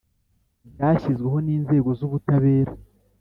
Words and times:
Byashyizweho 0.73 1.37
n 1.45 1.47
inzego 1.55 1.89
z 1.97 2.01
ubutabera 2.07 2.73